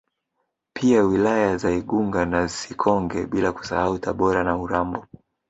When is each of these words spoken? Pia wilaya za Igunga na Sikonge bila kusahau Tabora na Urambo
Pia 0.75 1.03
wilaya 1.03 1.57
za 1.57 1.71
Igunga 1.71 2.25
na 2.25 2.49
Sikonge 2.49 3.25
bila 3.25 3.51
kusahau 3.51 3.97
Tabora 3.99 4.43
na 4.43 4.57
Urambo 4.57 5.05